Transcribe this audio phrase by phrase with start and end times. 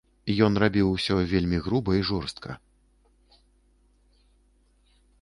[0.45, 2.51] Ён рабіў усё вельмі груба і жорстка.